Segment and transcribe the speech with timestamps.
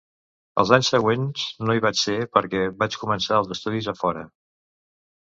[0.61, 4.25] Els anys següents no hi vaig ser perquè vaig començar els estudis a fora.